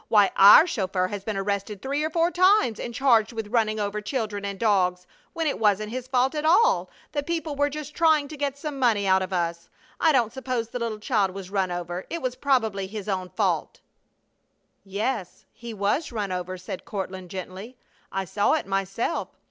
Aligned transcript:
Why, 0.07 0.31
our 0.35 0.65
chauffeur 0.65 1.09
has 1.09 1.23
been 1.23 1.37
arrested 1.37 1.79
three 1.83 2.03
or 2.03 2.09
four 2.09 2.31
times 2.31 2.79
and 2.79 2.91
charged 2.91 3.33
with 3.33 3.49
running 3.49 3.79
over 3.79 4.01
children 4.01 4.43
and 4.43 4.59
dogs, 4.59 5.05
when 5.33 5.45
it 5.45 5.59
wasn't 5.59 5.91
his 5.91 6.07
fault 6.07 6.33
at 6.33 6.43
all; 6.43 6.89
the 7.11 7.21
people 7.21 7.55
were 7.55 7.69
just 7.69 7.93
trying 7.93 8.27
to 8.29 8.35
get 8.35 8.57
some 8.57 8.79
money 8.79 9.05
out 9.05 9.21
of 9.21 9.31
us! 9.31 9.69
I 9.99 10.11
don't 10.11 10.33
suppose 10.33 10.69
the 10.69 10.79
little 10.79 10.97
child 10.97 11.29
was 11.35 11.51
run 11.51 11.69
over. 11.71 12.07
It 12.09 12.19
was 12.23 12.33
probably 12.35 12.87
his 12.87 13.07
own 13.07 13.29
fault." 13.29 13.79
"Yes, 14.83 15.45
he 15.53 15.71
was 15.71 16.11
run 16.11 16.31
over," 16.31 16.57
said 16.57 16.83
Courtland, 16.83 17.29
gently. 17.29 17.77
"I 18.11 18.25
saw 18.25 18.53
it 18.53 18.65
myself! 18.65 19.27